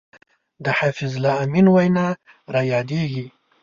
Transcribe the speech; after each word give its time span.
د 0.63 0.65
حفیظ 0.79 1.13
الله 1.17 1.33
امین 1.45 1.67
وینا 1.75 2.07
را 2.53 2.61
یادېږي. 2.73 3.25